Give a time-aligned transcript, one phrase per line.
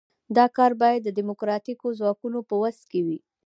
[0.37, 3.19] دا کار باید د ډیموکراتیکو ځواکونو په وس کې وي.